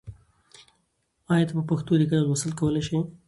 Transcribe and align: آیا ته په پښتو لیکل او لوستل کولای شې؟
آیا 1.33 1.45
ته 1.47 1.53
په 1.57 1.63
پښتو 1.69 1.99
لیکل 2.01 2.17
او 2.21 2.27
لوستل 2.29 2.51
کولای 2.59 2.83
شې؟ 2.87 2.99